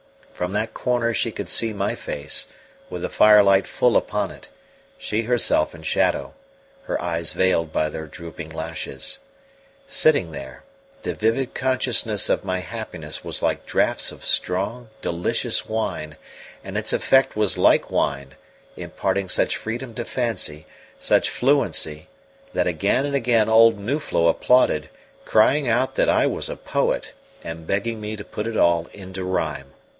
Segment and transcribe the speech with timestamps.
[0.33, 2.47] From that corner she could see my face,
[2.89, 4.49] with the firelight full upon it,
[4.97, 6.33] she herself in shadow,
[6.85, 9.19] her eyes veiled by their drooping lashes.
[9.85, 10.63] Sitting there,
[11.03, 16.17] the vivid consciousness of my happiness was like draughts of strong, delicious wine,
[16.63, 18.33] and its effect was like wine,
[18.75, 20.65] imparting such freedom to fancy,
[20.97, 22.07] such fluency,
[22.55, 24.89] that again and again old Nuflo applauded,
[25.25, 27.13] crying out that I was a poet,
[27.43, 29.73] and begging me to put it all into rhyme.